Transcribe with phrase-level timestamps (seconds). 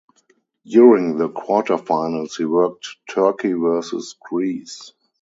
[0.65, 4.93] During the quarterfinals he worked Turkey versus Greece.